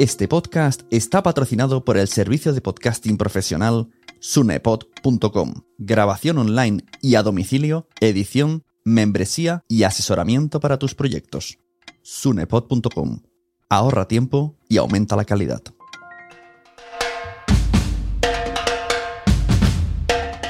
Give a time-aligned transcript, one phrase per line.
[0.00, 3.88] Este podcast está patrocinado por el servicio de podcasting profesional
[4.18, 5.52] sunepod.com.
[5.76, 11.58] Grabación online y a domicilio, edición, membresía y asesoramiento para tus proyectos.
[12.00, 13.20] sunepod.com.
[13.68, 15.60] Ahorra tiempo y aumenta la calidad.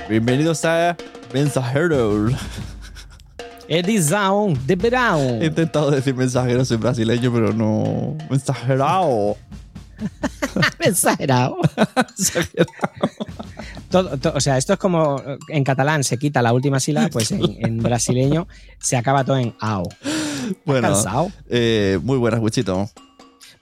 [0.08, 0.96] Bienvenidos a
[1.34, 2.34] Mensajeros.
[3.72, 5.38] Edição de verão.
[5.40, 8.16] He intentado decir mensajeros en brasileño, pero no.
[8.28, 9.36] Mensajerao.
[10.80, 11.56] Mensajerao.
[13.90, 17.30] Todo- to- o sea, esto es como en catalán se quita la última sílaba, pues
[17.30, 18.48] en, en brasileño
[18.80, 19.84] se acaba todo en ao.
[20.64, 20.92] Bueno,
[21.48, 22.90] eh, muy buenas, Wichito.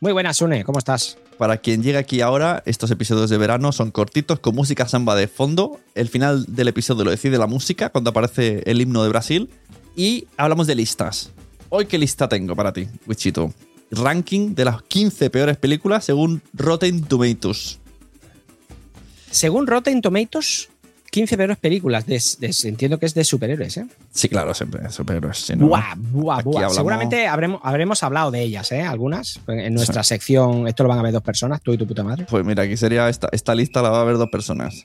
[0.01, 1.19] Muy buenas, Sune, ¿cómo estás?
[1.39, 5.29] Para quien llega aquí ahora, estos episodios de verano son cortitos con música samba de
[5.29, 5.79] fondo.
[5.95, 9.51] El final del episodio lo decide la música cuando aparece el himno de Brasil.
[9.99, 11.33] Y hablamos de listas.
[11.71, 13.53] Hoy, ¿qué lista tengo para ti, Wichito?
[13.91, 17.81] Ranking de las 15 peores películas según Rotten Tomatoes.
[19.31, 20.69] Según Rotten Tomatoes,
[21.11, 22.07] 15 peores películas.
[22.07, 23.87] de- de- entiendo que es de superhéroes, ¿eh?
[24.13, 25.39] Sí, claro, siempre superhéroes.
[25.39, 25.67] sí, ¿no?
[25.67, 26.57] Buah, buah, buah.
[26.59, 28.83] hablamos- Seguramente habremos, habremos hablado de ellas, ¿eh?
[28.83, 29.41] Algunas.
[29.49, 32.27] En nuestra sección, esto lo van a ver dos personas, tú y tu puta madre.
[32.31, 34.85] Pues mira, aquí sería esta, esta lista, la va a ver dos personas.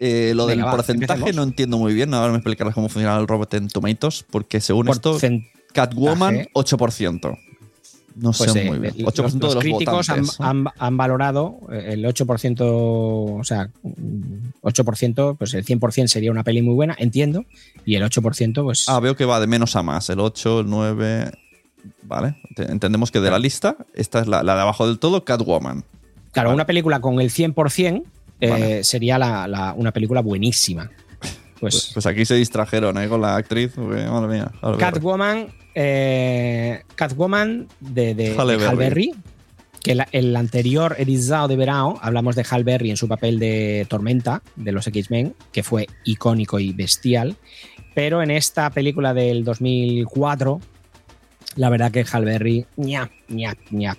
[0.00, 1.36] Eh, lo Venga, del va, porcentaje empecemos.
[1.36, 2.12] no entiendo muy bien.
[2.14, 5.18] Ahora me explicarás cómo funciona el Rotten Tomatoes, porque según esto.
[5.72, 7.38] Catwoman, 8%.
[8.16, 8.94] No Pues sé eh, muy bien.
[8.98, 13.70] los- 8% los, de los críticos han, han- han valorado eh, el 8%, o sea,
[13.82, 17.44] mm, 8%, pues el 100% sería una peli muy buena, entiendo,
[17.84, 20.08] y el 8%, pues Ah, veo que va de menos a más.
[20.10, 21.32] El 8, el 9.
[22.04, 22.36] Vale.
[22.54, 25.82] Te- Entendemos que de la lista, esta es la, la de abajo del todo, Catwoman.
[26.30, 26.54] claro, vale.
[26.54, 28.04] una película con el 100%
[28.44, 28.84] eh, Vale.
[28.84, 30.90] sería la- la- una película buenísima.
[31.20, 33.08] Pues, Pues, pues aquí se distrajeron ¿eh?
[33.08, 33.72] con la actriz.
[33.74, 34.52] porque, madre mía.
[34.78, 38.76] Catwoman, eh, Catwoman de, de- de Halle Halle Berry.
[38.76, 39.12] Berry,
[39.82, 43.86] que la- el anterior Erizao de Verano, hablamos de Halle Berry en su papel de
[43.88, 47.36] Tormenta de los X-Men, que fue icónico y bestial,
[47.94, 50.60] pero en esta película del 2004,
[51.56, 53.96] la verdad que Halle Berry, ña, ña, ña.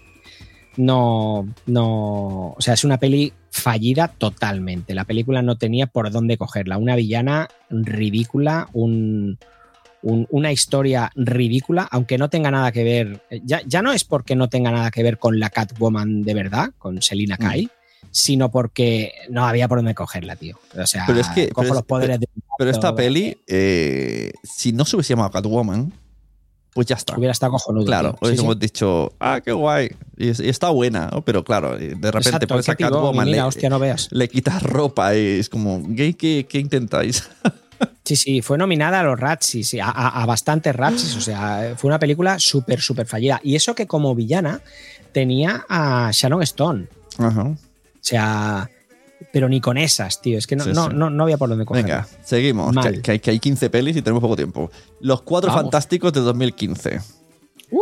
[0.77, 3.31] No, no, o sea, es una peli
[3.65, 4.93] fallida totalmente.
[4.93, 6.77] La película no tenía por dónde cogerla.
[6.77, 9.39] Una villana ridícula, un,
[10.03, 13.21] un- una historia ridícula, aunque no tenga nada que ver.
[13.43, 16.69] Ya, ya no es porque no tenga nada que ver con la Catwoman de verdad,
[16.77, 17.71] con Selina Kyle,
[18.11, 20.59] sino porque no había por dónde cogerla, tío.
[20.79, 22.27] O sea, Pero es que- cojo pero los poderes de.
[22.59, 22.97] Pero esta todo.
[22.97, 25.91] peli, eh, si no se hubiese llamado Catwoman,
[26.75, 27.17] pues ya está.
[27.17, 27.85] Hubiera estado cojonudo.
[27.85, 28.43] Claro, sí.
[28.43, 29.89] hemos dicho, ah, qué guay.
[30.17, 31.21] Y, es- y está buena, ¿no?
[31.23, 34.09] Pero claro, de repente Exacto, pibón, y Catwoman, mira, le, hostia, no veas.
[34.11, 37.27] le quitas ropa y es como, ¿qué, qué, qué intentáis?
[38.05, 41.87] Sí, sí, fue nominada a los sí, a, a- a bastantes Razzies, o sea, fue
[41.87, 43.41] una película súper, súper fallida.
[43.43, 44.61] Y eso que como villana
[45.11, 46.87] tenía a Sharon Stone,
[47.17, 47.41] Ajá.
[47.43, 47.57] o
[48.01, 48.69] sea,
[49.31, 50.95] pero ni con esas, tío, es que no, Sí, no, sí.
[50.95, 51.87] no, no había por dónde cogerla.
[51.87, 52.75] Venga, seguimos.
[52.85, 54.69] Que, que hay- que hay 15 pelis y tenemos poco tiempo.
[55.01, 55.63] Los Cuatro Vamos.
[55.63, 56.99] Fantásticos de 2015.
[57.71, 57.79] ¡Uh!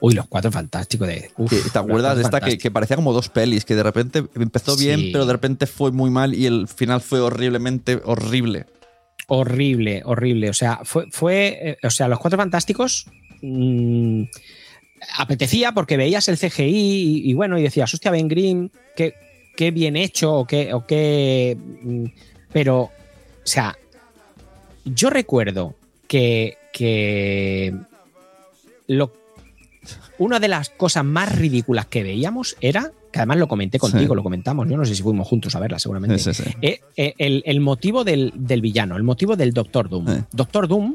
[0.00, 1.28] Uy, los cuatro fantásticos de.
[1.36, 3.64] uf, ¿Te acuerdas de esta que, que parecía como dos pelis?
[3.64, 7.18] Que de repente empezó bien, pero de repente fue muy mal y el final fue
[7.18, 8.66] horriblemente horrible.
[9.26, 10.50] Horrible, horrible.
[10.50, 11.06] O sea, fue.
[11.10, 13.06] fue eh, o sea, los cuatro fantásticos.
[13.42, 14.22] mm,
[15.18, 19.14] apetecía porque veías el CGI y, y bueno, y decías, hostia, Ben Grimm, qué,
[19.58, 20.72] qué bien hecho o qué.
[20.72, 22.04] O qué mm,
[22.52, 22.90] pero, o
[23.42, 23.76] sea,
[24.84, 25.74] yo recuerdo
[26.06, 26.56] que.
[26.72, 27.74] que
[28.86, 29.12] lo,
[30.18, 32.92] una de las cosas más ridículas que veíamos era.
[33.10, 34.16] Que además lo comenté contigo, Sí.
[34.16, 34.68] lo comentamos.
[34.68, 36.18] Yo no sé si fuimos juntos a verla, seguramente.
[36.18, 36.50] Sí, sí, sí.
[36.62, 40.24] Eh, eh, el, el motivo del, del villano, el motivo del Doctor Doom.
[40.30, 40.94] Doctor Doom,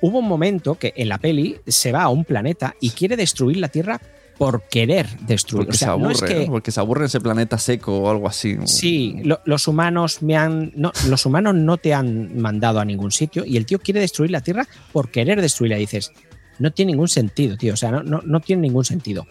[0.00, 3.58] hubo un momento que en la peli se va a un planeta y quiere destruir
[3.58, 4.00] la Tierra
[4.38, 5.66] por querer destruir.
[5.66, 6.46] Porque o sea, se aburre, no es que.
[6.46, 6.52] ¿no?
[6.52, 8.56] Porque se aburre ese planeta seco o algo así.
[8.66, 10.72] Sí, lo- los humanos me han.
[10.74, 14.30] No, los humanos no te han mandado a ningún sitio y el tío quiere destruir
[14.30, 15.76] la Tierra por querer destruirla.
[15.76, 16.12] Dices,
[16.58, 17.74] no tiene ningún sentido, tío.
[17.74, 19.26] O sea, no, no, no tiene ningún sentido.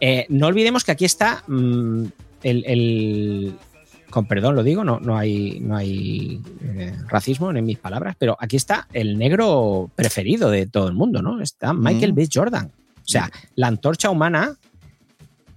[0.00, 2.04] Eh, no olvidemos que aquí está mm,
[2.42, 3.54] el, el-
[4.10, 8.36] Con perdón lo digo, no, no hay, no hay eh, racismo en mis palabras, pero
[8.38, 11.40] aquí está el negro preferido de todo el mundo, ¿no?
[11.40, 12.14] Está Michael Mm.
[12.16, 12.28] B.
[12.32, 12.70] Jordan.
[13.04, 14.56] O sea, la antorcha humana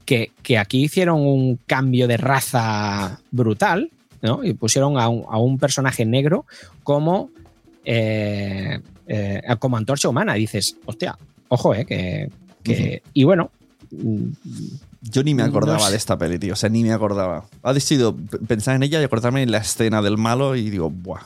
[0.06, 3.92] que, que aquí hicieron un cambio de raza brutal,
[4.22, 4.44] ¿no?
[4.44, 6.46] Y pusieron a un, a un personaje negro
[6.84, 7.30] como,
[7.86, 10.38] eh, eh, como antorcha humana.
[10.38, 11.18] Y dices, hostia,
[11.50, 11.86] ojo, ¿eh?
[11.86, 12.30] Que,
[12.64, 13.52] que- Y bueno,
[15.02, 16.54] Yo ni me acordaba No de esta peli, tío.
[16.54, 17.46] O sea, ni me acordaba.
[17.64, 18.16] Ha decidido
[18.48, 21.22] pensar en ella y acordarme en la escena del malo y digo, ¡buah!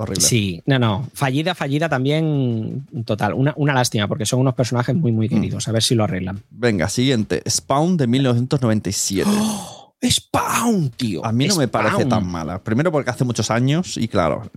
[0.00, 0.20] Horrible.
[0.24, 1.08] Sí, no, no.
[1.12, 3.34] Fallida, fallida también total.
[3.34, 5.66] Una, una lástima, porque son unos personajes muy, muy queridos.
[5.66, 6.40] A ver si lo arreglan.
[6.50, 7.42] Venga, siguiente.
[7.48, 9.28] Spawn de 1997.
[9.28, 9.94] ¡Oh!
[10.08, 11.24] ¡Spawn, tío!
[11.26, 12.62] A mí no me parece tan mala.
[12.62, 14.48] Primero porque hace muchos años y claro,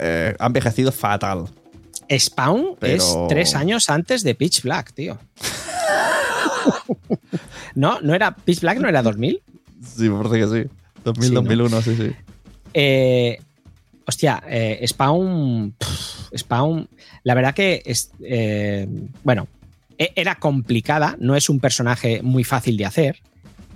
[0.00, 1.46] eh, ha envejecido fatal.
[2.16, 5.18] Spawn Pero- es tres años antes de Pitch Black, tío.
[7.74, 9.40] no, no era Pitch Black, no era 2000.
[9.96, 10.70] Sí, me parece que sí.
[11.04, 11.40] 2000, Sí, ¿no?
[11.42, 12.12] 2001, sí, sí.
[12.72, 13.38] Eh,
[14.06, 15.74] hostia, eh, Spawn.
[15.78, 16.88] pff, Spawn.
[17.22, 18.10] La verdad que es.
[18.22, 18.86] eh,
[19.22, 19.46] bueno,
[19.98, 23.20] e- era complicada, no es un personaje muy fácil de hacer,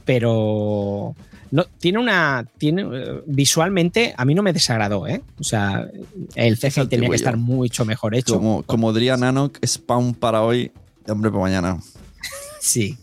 [0.05, 1.15] pero.
[1.51, 2.47] No, tiene una.
[2.59, 5.23] Tiene, eh, visualmente, a mí no me desagradó, ¿eh?
[5.41, 5.89] O sea,
[6.35, 8.35] el CGI tenía que estar mucho mejor hecho.
[8.37, 10.71] Como, como diría Nanoc, Spawn para hoy,
[11.09, 11.79] hombre para mañana.
[12.61, 12.99] Sí.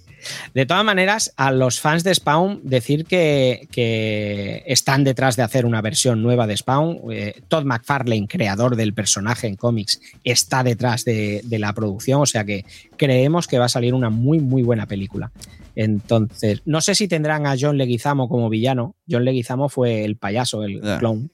[0.54, 5.66] De todas maneras, a los fans de Spawn, decir que, que están detrás de hacer
[5.66, 7.00] una versión nueva de Spawn.
[7.12, 12.26] eh, Todd McFarlane, creador del personaje en cómics, está detrás de, de la producción, o
[12.26, 12.66] sea que
[12.98, 15.32] creemos que va a salir una muy, muy buena película.
[15.76, 18.96] Entonces, no sé si tendrán a John Leguizamo como villano.
[19.10, 21.32] John Leguizamo fue el payaso, el clown.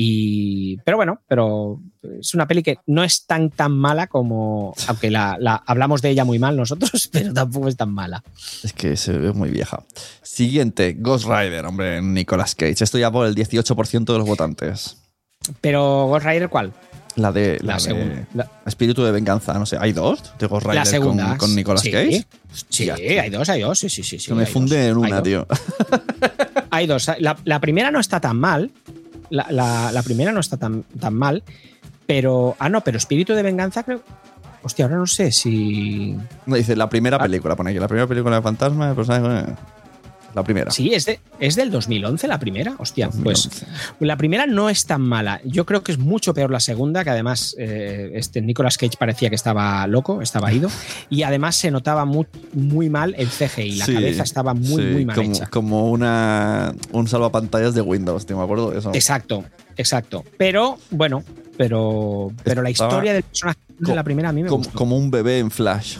[0.00, 1.80] Y, pero bueno, pero
[2.20, 6.10] es una peli que no es tan tan mala como, aunque la, la- hablamos de
[6.10, 8.22] ella muy mal nosotros, pero tampoco es tan mala.
[8.62, 9.82] Es que se ve muy vieja.
[10.22, 12.84] Siguiente, Ghost Rider, hombre, Nicolas Cage.
[12.84, 14.98] Esto ya por el 18% de los votantes.
[15.60, 16.72] Pero Ghost Rider, ¿cuál?
[17.16, 17.58] La de.
[17.62, 18.24] La, segunda.
[18.66, 19.78] Espíritu de venganza, no sé.
[19.80, 21.28] ¿Hay dos de Ghost Rider la segunda.
[21.30, 21.90] con, con Nicolas sí.
[21.90, 22.24] Cage?
[22.68, 24.20] Sí, Hostia, hay dos, hay dos, sí, sí, sí.
[24.20, 24.90] sí, que me funde dos.
[24.90, 25.44] en una, tío.
[26.70, 27.10] Hay dos.
[27.18, 28.70] La, la primera no está tan mal.
[29.30, 31.42] La, la- la primera no está tan, tan mal.
[32.06, 32.56] Pero.
[32.58, 34.02] Ah, no, pero Espíritu de Venganza creo.
[34.62, 36.16] Hostia, ahora no sé si.
[36.46, 37.20] No, dice la primera Ah.
[37.22, 37.78] película, pone aquí.
[37.78, 39.52] La primera película de fantasma, el personaje.
[40.34, 40.70] La primera.
[40.70, 42.74] Sí, es, de, es del 2011 la primera.
[42.78, 43.66] Hostia, pues 2011.
[44.00, 45.40] la primera no es tan mala.
[45.44, 49.30] Yo creo que es mucho peor la segunda, que además eh, este Nicolas Cage parecía
[49.30, 50.68] que estaba loco, estaba ido.
[51.10, 53.76] Y además se notaba muy, muy mal el CGI.
[53.76, 55.46] La Sí, cabeza estaba muy, sí, muy mal como, hecha.
[55.46, 58.90] Como una, un salvapantallas de Windows, tío, me acuerdo de eso.
[58.94, 59.44] Exacto,
[59.76, 60.24] exacto.
[60.36, 61.24] Pero, bueno,
[61.56, 64.78] pero, pero la historia del personaje de la primera a mí me como, gustó.
[64.78, 65.96] como un bebé en Flash.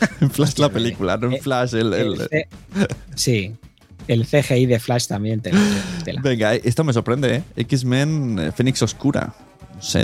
[0.20, 1.92] en Flash la película, no en Eh, Flash el...
[1.94, 2.28] el-
[3.14, 3.52] sí,
[4.06, 5.50] el CGI de Flash también te.
[6.22, 7.42] Venga, eh, esto me sorprende, ¿eh?
[7.56, 9.34] X-Men eh, Fénix Oscura.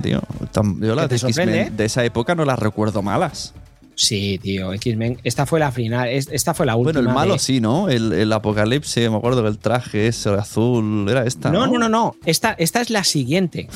[0.03, 0.23] Tío.
[0.53, 3.55] Tan- Yo las ¿Qué de X-Men de esa época no las recuerdo malas.
[3.97, 5.19] Sí, tío, X-Men.
[5.25, 6.95] Esta fue la final, es- esta fue la última.
[7.01, 7.89] Bueno, el malo de- sí, ¿no?
[7.89, 11.51] El, el apocalipsis, me acuerdo que el traje ese, el azul, era esta.
[11.51, 12.17] No, No, no, no, no.
[12.27, 13.69] Esta, esta es la siguiente.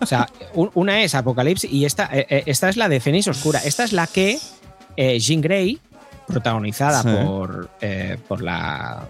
[0.00, 3.58] O sea, un- una es Apocalipsis y esta, esta es la de Fénix Oscura.
[3.64, 4.38] Esta es la que
[4.96, 5.80] eh, Jean Grey,
[6.26, 7.08] protagonizada Sí.
[7.26, 9.06] por, eh, por la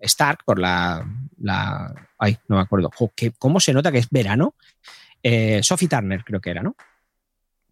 [0.00, 1.04] Stark, por la,
[1.40, 1.94] la.
[2.18, 2.90] Ay, no me acuerdo.
[2.94, 4.54] Jo, ¿qué- ¿Cómo se nota que es verano?
[5.22, 6.76] Eh, Sophie Turner, creo que era, ¿no?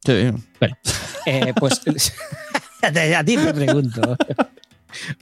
[0.05, 0.31] Sí.
[1.27, 1.81] Eh, pues
[2.83, 4.17] a ti te pregunto.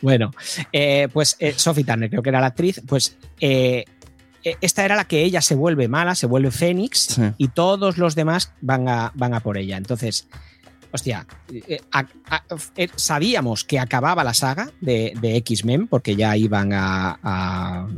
[0.01, 0.33] bueno,
[1.13, 3.17] pues Sophie Turner, creo que era la actriz, pues
[4.61, 7.23] esta era la que ella se vuelve mala, se vuelve Fénix Sí.
[7.39, 9.77] y todos los demás van a, van a por ella.
[9.77, 10.27] Entonces,
[10.93, 12.43] hostia, eh, a- a-
[12.77, 17.89] eh, sabíamos que acababa la saga de, de X-Men porque ya iban a,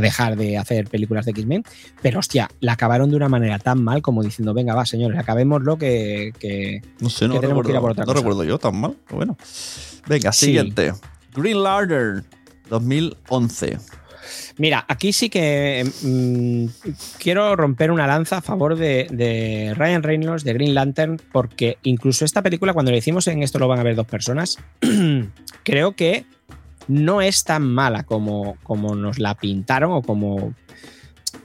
[0.00, 1.64] dejar de hacer películas de X-Men,
[2.02, 5.78] pero hostia, la acabaron de una manera tan mal como diciendo, venga, va, señores, acabémoslo
[5.78, 8.18] que, que, No sé, no, Que tenemos que ir a por otra no cosa.
[8.20, 8.96] recuerdo yo tan mal.
[9.06, 9.36] pero Bueno.
[10.06, 10.46] Venga, Sí.
[10.46, 10.92] siguiente.
[11.34, 12.26] Green Lantern
[12.68, 13.78] 2011.
[14.58, 16.66] Mira, aquí sí que mm,
[17.18, 22.24] quiero romper una lanza a favor de, de Ryan Reynolds, de Green Lantern, porque incluso
[22.24, 24.58] esta película, cuando le hicimos en esto lo van a ver dos personas,
[25.64, 26.26] creo que
[26.88, 30.54] no es tan mala como, como nos la pintaron o como...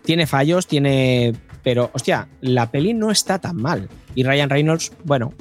[0.04, 1.34] Tiene fallos, tiene...
[1.64, 3.90] Pero, hostia, la peli no está tan mal.
[4.16, 5.34] Y Ryan Reynolds, bueno,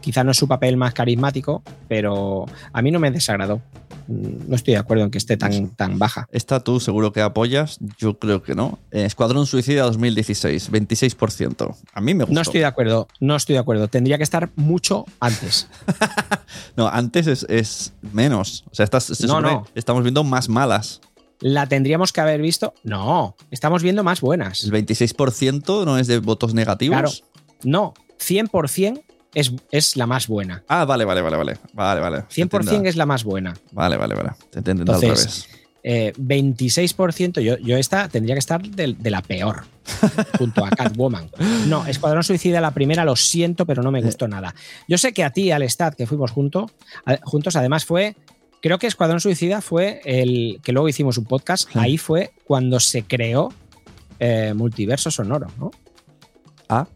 [0.00, 3.62] quizá no es su papel más carismático, pero a mí no me desagradó.
[4.08, 6.26] No estoy de acuerdo en que esté tan, tan baja.
[6.32, 8.78] Esta tú seguro que apoyas, yo creo que no.
[8.90, 11.76] Eh, Escuadrón Suicida 2016, 26%.
[11.92, 12.34] A mí me gustó.
[12.34, 13.88] No estoy de acuerdo, no estoy de acuerdo.
[13.88, 15.68] Tendría que estar mucho antes.
[16.76, 18.64] No, antes es, es menos.
[18.70, 19.66] O sea, se No, no.
[19.74, 21.00] estamos viendo más malas.
[21.40, 22.72] ¿La tendríamos que haber visto?
[22.84, 24.64] No, estamos viendo más buenas.
[24.64, 26.98] El 26% no es de votos negativos.
[26.98, 27.10] Claro.
[27.64, 29.02] No, 100%
[29.34, 30.62] es, es la más buena.
[30.68, 31.58] Ah, vale, vale, vale, vale.
[31.72, 32.18] Vale, vale.
[32.28, 33.54] 100% es la más buena.
[33.72, 34.30] Vale, vale, vale.
[34.50, 35.48] Te Entonces, revés.
[35.84, 39.64] Eh, 26%, yo, yo esta tendría que estar de, de la peor,
[40.38, 41.28] junto a Catwoman.
[41.66, 44.54] No, Escuadrón Suicida, la primera, lo siento, pero no me gustó nada.
[44.86, 46.70] Yo sé que a ti, al Stat, que fuimos junto,
[47.04, 48.14] a- juntos, además fue,
[48.60, 51.78] creo que Escuadrón Suicida fue el que luego hicimos un podcast, Sí.
[51.80, 53.52] ahí fue cuando se creó
[54.20, 55.72] eh, multiverso sonoro, ¿no?
[56.68, 56.86] Ah,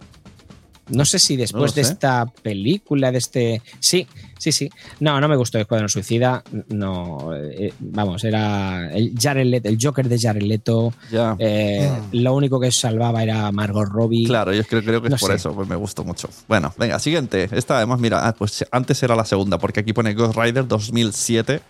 [0.88, 1.92] No sé si después de sé.
[1.92, 3.62] esta película, de este.
[3.80, 4.06] Sí,
[4.38, 4.70] sí, sí.
[5.00, 6.44] No, no me gustó Escuadrón Suicida.
[6.68, 7.34] No.
[7.34, 10.92] eh, vamos, era el Jared Leto, el Joker de Jared Leto.
[11.10, 11.34] ya.
[11.40, 14.26] eh, Lo único que salvaba era Margot Robbie.
[14.26, 15.36] Claro, yo creo, creo que es por sé.
[15.36, 16.28] eso, pues me gustó mucho.
[16.46, 17.48] Bueno, venga, siguiente.
[17.50, 21.60] Esta además, mira, ah, pues antes era la segunda, porque aquí pone Ghost Rider 2007,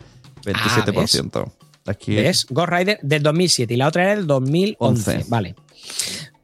[0.44, 1.50] 27%.
[1.86, 2.46] Aquí ¿Ves?
[2.50, 5.10] Ghost Rider del 2007 y la otra era del 2011.
[5.16, 5.24] Once.
[5.30, 5.54] Vale.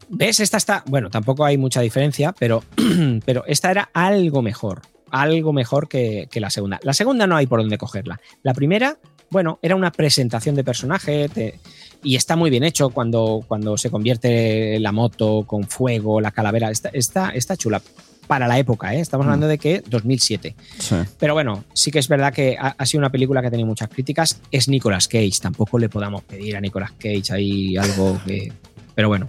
[0.09, 0.41] ¿Ves?
[0.41, 0.83] Esta está.
[0.87, 2.63] Bueno, tampoco hay mucha diferencia, pero,
[3.25, 4.83] pero esta era algo mejor.
[5.11, 6.81] Algo mejor que, que la segunda.
[6.83, 8.21] La segunda no hay por dónde cogerla.
[8.43, 8.97] La primera,
[9.31, 11.61] bueno, era una presentación de personaje te-
[12.03, 16.71] y está muy bien hecho cuando, cuando se convierte la moto con fuego, la calavera.
[16.71, 17.81] Está, está, está chula.
[18.27, 19.01] Para la época, ¿eh?
[19.01, 19.29] Estamos Mm.
[19.29, 20.55] hablando de que 2007.
[20.79, 20.95] Sí.
[21.19, 23.67] Pero bueno, sí que es verdad que ha, ha sido una película que ha tenido
[23.67, 24.41] muchas críticas.
[24.51, 25.33] Es Nicolas Cage.
[25.43, 28.53] Tampoco le podamos pedir a Nicolas Cage ahí algo que.
[28.95, 29.29] Pero bueno.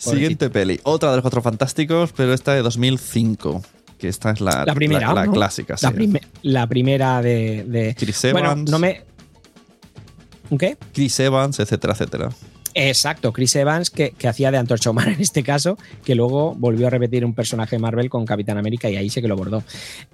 [0.00, 0.80] Siguiente peli.
[0.84, 3.62] Otra de los cuatro fantásticos, pero esta de 2005.
[3.98, 5.32] Que esta es la, La primera, la, la ¿no?
[5.32, 5.76] clásica.
[5.82, 6.12] La, sí.
[6.42, 7.64] la primera de.
[7.68, 9.02] de- Chris bueno, Evans, no me.
[10.48, 10.76] ¿Un ¿Qué?
[10.92, 12.30] Chris Evans, etcétera, etcétera.
[12.74, 16.86] Exacto, Chris Evans, que, que hacía de Antorcha Humana en este caso, que luego volvió
[16.86, 19.62] a repetir un personaje de Marvel con Capitán América y ahí sí que lo bordó.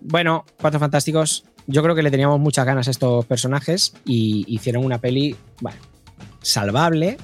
[0.01, 4.85] Bueno, Cuatro Fantásticos, yo creo que le teníamos muchas ganas a estos personajes y hicieron
[4.85, 5.79] una peli, bueno,
[6.43, 7.19] salvable.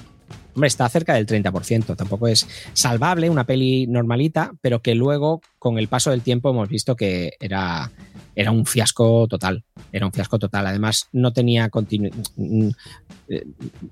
[0.55, 5.77] Hombre, está cerca del 30%, tampoco es salvable, una peli normalita, pero que luego, con
[5.77, 7.91] el paso del tiempo, hemos visto que era,
[8.35, 9.63] era un fiasco total.
[9.91, 10.67] Era un fiasco total.
[10.67, 12.17] Además, no tenía continuidad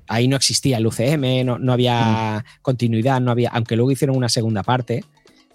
[0.07, 4.29] ahí no existía el UCM, no, no había continuidad, no había, aunque luego hicieron una
[4.29, 5.03] segunda parte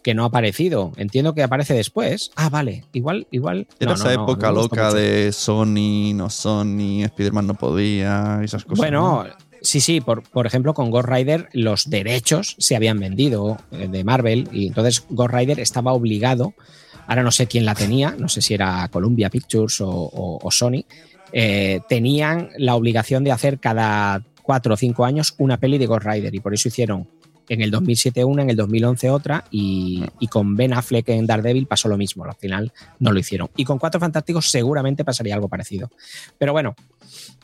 [0.03, 0.93] que no ha aparecido.
[0.97, 2.31] Entiendo que aparece después.
[2.37, 3.67] Ah, vale, igual, igual.
[3.81, 4.97] Era no, esa no, época loca mucho.
[4.97, 8.79] de Sony, no Sony, Spider-Man no podía, esas cosas.
[8.79, 9.25] Bueno,
[9.61, 14.05] sí, sí, por, por ejemplo, con Ghost Rider los derechos se habían vendido eh, de
[14.05, 16.55] Marvel y entonces Ghost Rider estaba obligado,
[17.07, 20.85] ahora no sé quién la tenía, no sé si era Columbia Pictures o, Sony,
[21.33, 26.07] eh, tenían la obligación de hacer cada cuatro o cinco años una peli de Ghost
[26.07, 27.09] Rider y por eso hicieron
[27.49, 31.67] en el 2007 una, en el 2011 otra y, y con Ben Affleck en Daredevil
[31.67, 33.51] pasó lo mismo, al final no lo hicieron.
[33.57, 35.91] Y con Cuatro Fantásticos seguramente pasaría algo parecido.
[36.39, 36.75] Pero bueno,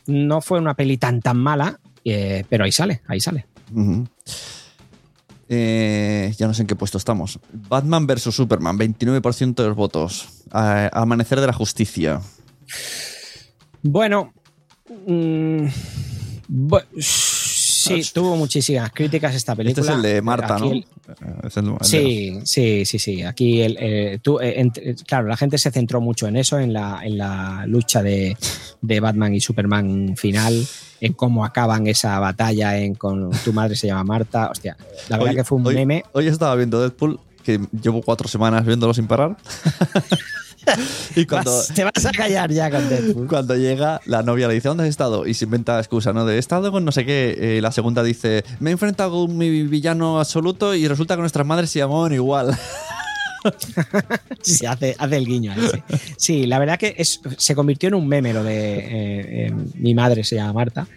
[0.07, 3.45] no fue una peli tan tan mala, eh, pero ahí sale, ahí sale.
[5.49, 7.39] Eh, ya no sé en qué puesto estamos.
[7.51, 10.27] Batman vs Superman, 29% de los votos.
[10.51, 12.21] A- Amanecer de la Justicia.
[13.81, 14.33] Bueno,
[15.05, 15.65] mm,
[17.83, 19.91] sí, tuvo muchísimas críticas esta Este película.
[19.91, 20.71] es el de Marta, ¿no?
[20.71, 20.85] el-
[21.43, 23.23] es el- el de- Sí, sí, sí, sí.
[23.23, 24.69] Aquí, el, eh, tú, eh,
[25.07, 28.37] claro, la gente se centró mucho en eso, en la, en la lucha de,
[28.81, 30.65] de Batman y Superman final,
[31.01, 34.49] en cómo acaban esa batalla en con tu madre se llama Marta.
[34.49, 34.77] Hostia,
[35.09, 36.03] la verdad Hoy- que fue un hoy- meme.
[36.13, 39.35] Hoy estaba viendo Deadpool, que llevo cuatro semanas viéndolo sin parar.
[41.15, 43.27] y cuando, Vas- te vas a callar ya con Deadpool.
[43.27, 45.25] cuando llega, la novia le dice, ¿dónde has estado?
[45.27, 46.25] Y se inventa la excusa, ¿no?
[46.25, 47.57] De he estado con no sé qué.
[47.57, 51.45] Eh, la segunda dice, me he enfrentado con mi villano absoluto y resulta que nuestras
[51.45, 52.57] madres se llamaban igual.
[54.41, 55.53] Sí, hace, hace el guiño.
[56.15, 59.93] Sí, la verdad que es, se convirtió en un meme lo de eh, eh, mi
[59.93, 60.87] madre se llama Marta.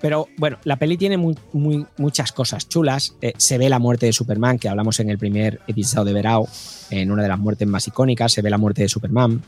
[0.00, 3.14] Pero bueno, la peli tiene muy, muy- muchas cosas chulas.
[3.20, 6.48] Eh, se ve la muerte de Superman, que hablamos en el primer episodio de Verao,
[6.90, 8.32] en una de las muertes más icónicas.
[8.32, 9.42] Se ve la muerte de Superman,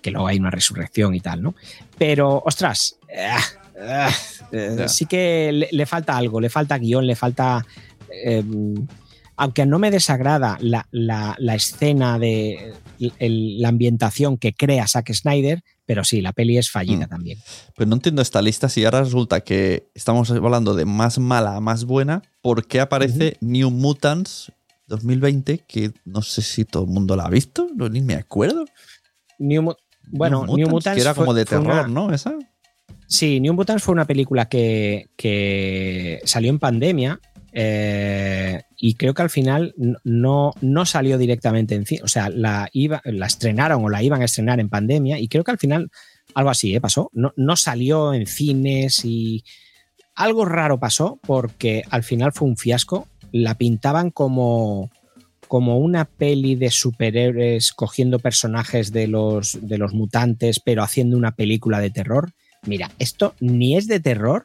[0.00, 1.54] que luego hay una resurrección y tal, ¿no?
[1.98, 3.28] Pero, ostras, eh,
[4.52, 7.64] eh, sí que le, le falta algo, le falta guion, le falta.
[9.42, 12.74] Aunque no me desagrada la, la- la escena de
[13.18, 17.08] el- la ambientación que crea Zack Snyder, pero sí, la peli es fallida Mm.
[17.08, 17.38] también.
[17.74, 21.60] Pero no entiendo esta lista si ahora resulta que estamos hablando de más mala a
[21.60, 22.20] más buena.
[22.42, 24.52] ¿Por qué aparece New Mutants
[24.88, 25.64] 2020?
[25.66, 28.66] Que no sé si todo el mundo la ha visto, no, ni me acuerdo.
[29.38, 29.74] New
[30.12, 32.12] bueno, New Mutants, que era fue- como de terror, una- ¿no?
[32.12, 32.34] Esa.
[33.06, 37.18] Sí, New Mutants fue una película que, que salió en pandemia
[37.52, 42.02] eh, y creo que al final no, no salió directamente en cine.
[42.04, 45.44] O sea, la, iba, la estrenaron o la iban a estrenar en pandemia y creo
[45.44, 45.90] que al final
[46.34, 46.80] algo así ¿eh?
[46.80, 47.10] pasó.
[47.12, 49.44] No, no salió en cines y
[50.14, 53.08] algo raro pasó porque al final fue un fiasco.
[53.32, 54.90] La pintaban como,
[55.48, 61.32] como una peli de superhéroes cogiendo personajes de los, de los mutantes, pero haciendo una
[61.32, 62.32] película de terror.
[62.66, 64.44] Mira, esto ni es de terror.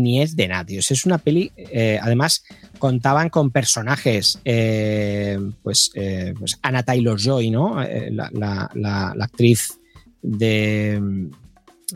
[0.00, 0.78] Ni es de nadie.
[0.78, 1.52] O sea, es una peli.
[1.56, 2.44] eh, además,
[2.78, 7.82] contaban con personajes, eh, pues, eh, pues Anna Taylor Joy, ¿no?
[7.82, 9.78] Eh, la, la- la- la actriz
[10.22, 11.28] de.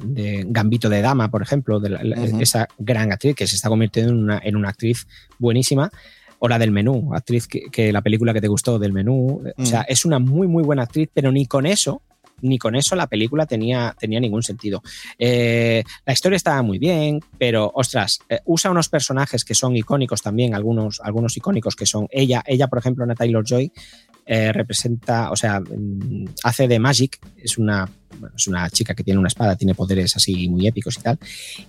[0.04, 1.96] de Gambito de Dama, por ejemplo, de
[2.40, 5.06] esa gran actriz que se está convirtiendo en una, en una actriz
[5.38, 5.90] buenísima.
[6.38, 9.42] O la del menú, actriz que, que la película que te gustó del menú.
[9.56, 9.84] O sea, Mm.
[9.88, 12.02] es una muy, muy buena actriz, pero ni con eso,
[12.42, 14.82] ni con eso la película tenía, tenía ningún sentido.
[15.18, 20.22] Eh, la historia estaba muy bien, pero ostras, eh, usa unos personajes que son icónicos
[20.22, 23.72] también, algunos, algunos icónicos que son ella, ella, por ejemplo, Ana Taylor Joy,
[24.28, 27.88] eh, representa, o sea, mm, hace de Magic, es una,
[28.18, 31.18] bueno, es una chica que tiene una espada, tiene poderes así muy épicos y tal.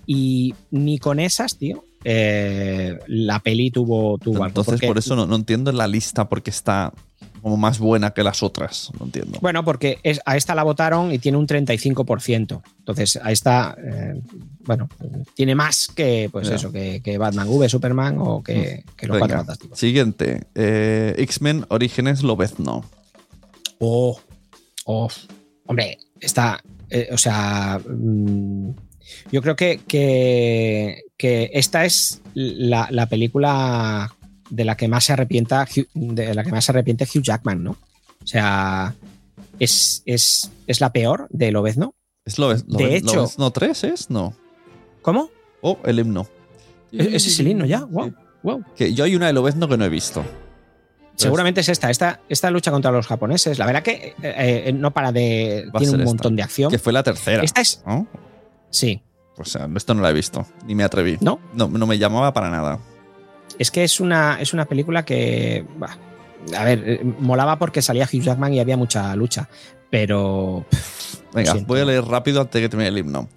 [0.07, 4.47] Y ni con esas, tío, eh, la peli tuvo, tuvo algo.
[4.47, 6.93] Entonces, porque- por eso no, no entiendo la lista porque está
[7.41, 8.91] como más buena que las otras.
[9.00, 9.39] No entiendo.
[9.41, 12.62] Bueno, porque es- a esta la votaron y tiene un 35%.
[12.79, 14.21] Entonces, a esta, eh,
[14.65, 14.89] bueno,
[15.36, 19.19] tiene más que, pues eso, que, que Batman V, Superman o que, que los Venga,
[19.19, 19.79] Cuatro Fantásticos.
[19.79, 20.47] Siguiente.
[20.55, 22.83] eh, X-Men Orígenes Lobezno.
[23.79, 24.19] Oh,
[24.86, 25.07] oh,
[25.67, 26.59] hombre, está,
[26.89, 28.69] eh, o sea, mm,
[29.31, 34.13] yo creo que, que, que esta es la, la película
[34.50, 37.72] de la que más se arrepienta, de la que más se arrepiente Hugh Jackman, ¿no?
[37.72, 38.94] O sea,
[39.60, 41.94] es, es, es la peor de Lobezno.
[42.25, 43.84] ¿Es Lobe- De hecho- Lobezno 3?
[43.86, 44.10] ¿Es?
[44.10, 44.34] No.
[45.01, 45.30] ¿Cómo?
[45.62, 46.27] Oh, el himno.
[46.92, 47.84] ¿E- ¿Ese es el himno ya?
[47.86, 48.13] Wow,
[48.44, 48.63] wow.
[48.75, 50.24] Que yo hay una de Lobezno que no he visto.
[51.16, 53.58] Seguramente es esta, esta, esta lucha contra los japoneses.
[53.58, 55.66] La verdad que eh, eh, no para de.
[55.75, 56.10] Va Tiene un esta.
[56.12, 56.70] montón de acción.
[56.70, 57.42] Que fue la tercera.
[57.44, 57.82] Esta es.
[57.88, 58.08] ¿no?
[58.70, 59.01] Sí.
[59.38, 60.46] O sea, esto no la he visto.
[60.68, 61.18] Ni me atreví.
[61.20, 61.39] ¿No?
[61.54, 62.80] No, no me llamaba para nada.
[63.60, 65.66] Es que es una, es una película que.
[65.77, 65.98] bah,
[66.56, 69.50] a ver, eh, molaba porque salía Hugh Jackman y había mucha lucha.
[69.89, 70.66] Pero.
[71.34, 73.27] Venga, voy a leer rápido antes de que termine el himno.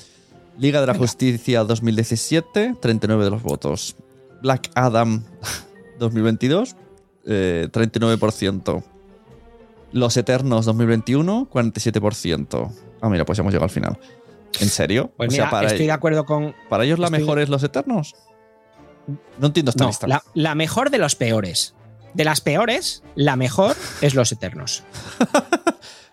[0.59, 1.05] Liga de la Venga.
[1.07, 3.97] Justicia 2017, 39 de los votos.
[4.43, 5.23] Black Adam
[5.99, 6.77] 2022,
[7.27, 8.83] eh, 39%.
[9.93, 12.71] Los Eternos 2021, 47%.
[13.01, 13.99] Ah, mira, pues hemos llegado al final.
[14.61, 15.11] ¿En serio?
[15.17, 16.55] Pues o sea, mira, para, estoy de acuerdo con.
[16.69, 18.15] para ellos la estoy- mejor es Los Eternos.
[19.39, 20.07] No entiendo esta No, lista.
[20.07, 21.75] la, la mejor de los peores.
[22.15, 24.83] De las peores, la mejor es Los Eternos.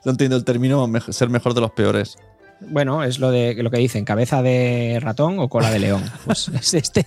[0.06, 2.18] No entiendo el término ser mejor de los peores.
[2.62, 6.01] Bueno, es lo de lo que dicen, cabeza de ratón o cola de león.
[6.25, 7.03] Pues es este,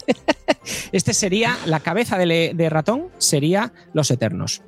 [0.93, 4.61] este sería, la cabeza de, le- de ratón sería Los Eternos.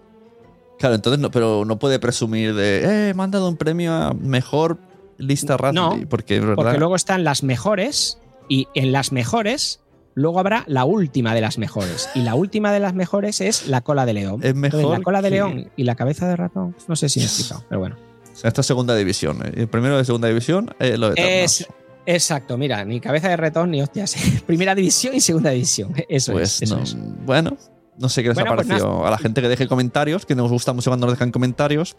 [0.78, 4.14] Claro, entonces no, pero no puede presumir de, eh, me han dado un premio a
[4.14, 4.78] mejor
[5.18, 6.00] lista random.
[6.00, 9.81] No, porque, Porque luego están las mejores y en las mejores
[10.14, 12.08] luego habrá la última de las mejores.
[12.14, 14.40] Y la última de las mejores es la cola de león.
[14.42, 17.08] Es Entonces, mejor la cola de que- león y la cabeza de ratón, no sé
[17.08, 17.96] si me he explicado, pero bueno.
[18.42, 19.40] Esta es segunda división.
[19.54, 21.66] El primero de segunda división, eh, lo de Es,
[22.06, 24.16] exacto, mira, ni cabeza de ratón ni hostias.
[24.46, 25.92] Primera división y segunda división.
[26.08, 26.62] Eso Pues es.
[26.62, 26.96] eso no, es.
[27.24, 27.56] bueno,
[27.98, 30.34] no sé qué les Bueno, ha pues parecido a la gente que deje comentarios, que
[30.34, 31.96] nos gusta mucho cuando nos dejan comentarios.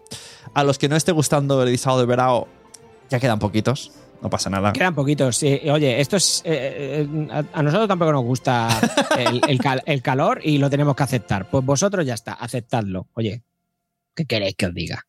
[0.53, 2.47] A los que no esté gustando el disado de verano,
[3.09, 3.91] ya quedan poquitos,
[4.23, 4.73] no pasa nada.
[4.73, 5.35] Quedan poquitos.
[5.37, 5.59] sí.
[5.69, 6.41] Oye, esto es.
[6.45, 8.69] eh, eh, a, nosotros tampoco nos gusta
[9.19, 11.49] el, el cal- el calor y lo tenemos que aceptar.
[11.49, 13.07] Pues vosotros ya está, aceptadlo.
[13.13, 13.43] Oye,
[14.15, 15.05] ¿qué queréis que os diga?